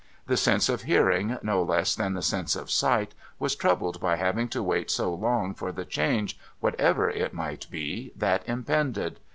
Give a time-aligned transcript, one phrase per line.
[0.25, 4.47] The sense of hearing, no less than the sense of sight, was troubled by having
[4.47, 9.19] to wait so long for the change, whatever it might be, that impended.